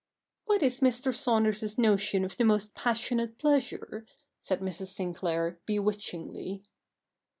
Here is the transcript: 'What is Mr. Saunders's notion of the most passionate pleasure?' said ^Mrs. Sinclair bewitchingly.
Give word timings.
'What 0.45 0.63
is 0.63 0.79
Mr. 0.79 1.13
Saunders's 1.13 1.77
notion 1.77 2.25
of 2.25 2.35
the 2.35 2.43
most 2.43 2.73
passionate 2.73 3.37
pleasure?' 3.37 4.07
said 4.41 4.59
^Mrs. 4.59 4.87
Sinclair 4.87 5.59
bewitchingly. 5.67 6.63